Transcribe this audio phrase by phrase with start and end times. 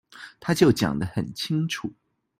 [0.39, 1.93] 他就講得很清楚